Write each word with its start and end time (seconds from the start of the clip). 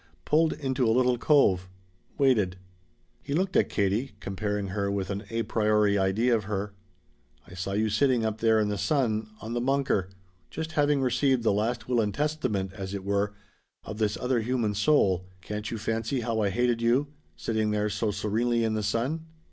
Pulled 0.25 0.53
into 0.53 0.83
a 0.87 0.89
little 0.89 1.19
cove. 1.19 1.69
Waited." 2.17 2.57
He 3.21 3.35
looked 3.35 3.55
at 3.55 3.69
Katie, 3.69 4.13
comparing 4.19 4.69
her 4.69 4.89
with 4.89 5.11
an 5.11 5.25
a 5.29 5.43
priori 5.43 5.95
idea 5.95 6.35
of 6.35 6.45
her. 6.45 6.73
"I 7.47 7.53
saw 7.53 7.73
you 7.73 7.87
sitting 7.91 8.25
up 8.25 8.39
there 8.39 8.59
in 8.59 8.67
the 8.69 8.79
sun 8.79 9.29
on 9.41 9.53
the 9.53 9.61
bunker. 9.61 10.09
Just 10.49 10.71
having 10.71 11.03
received 11.03 11.43
the 11.43 11.53
last 11.53 11.87
will 11.87 12.01
and 12.01 12.15
testament, 12.15 12.73
as 12.73 12.95
it 12.95 13.03
were, 13.03 13.35
of 13.83 13.99
this 13.99 14.17
other 14.17 14.41
human 14.41 14.73
soul, 14.73 15.27
can't 15.39 15.69
you 15.69 15.77
fancy 15.77 16.21
how 16.21 16.39
I 16.39 16.49
hated 16.49 16.81
you 16.81 17.09
sitting 17.35 17.69
there 17.69 17.87
so 17.91 18.09
serenely 18.09 18.63
in 18.63 18.73
the 18.73 18.81
sun?" 18.81 19.27